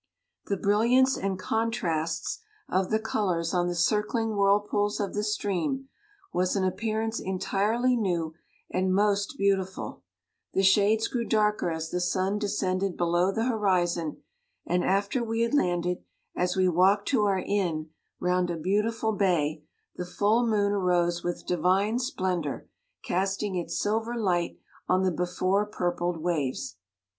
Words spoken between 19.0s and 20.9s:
bay, the full moon